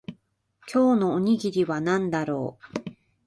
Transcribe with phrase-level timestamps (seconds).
[0.67, 2.91] 今日のおにぎりは何だろう